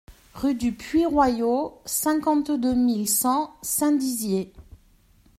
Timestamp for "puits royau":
0.71-1.79